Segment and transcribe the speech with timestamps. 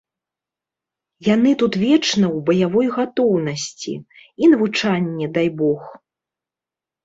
[1.33, 5.81] Яны тут вечна ў баявой гатоўнасці, і навучанне дай бог.